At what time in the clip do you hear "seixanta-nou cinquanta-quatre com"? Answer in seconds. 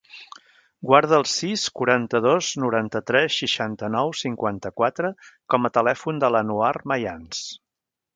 3.41-5.69